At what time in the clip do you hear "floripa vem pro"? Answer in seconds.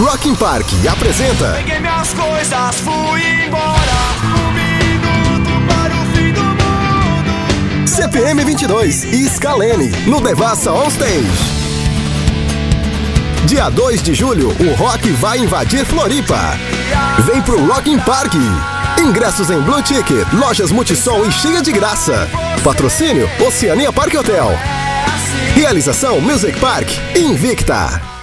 15.84-17.62